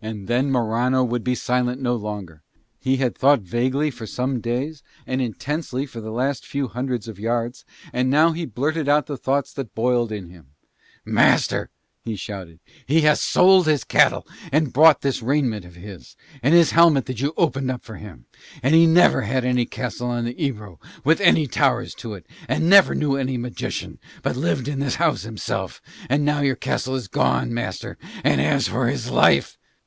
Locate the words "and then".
0.00-0.52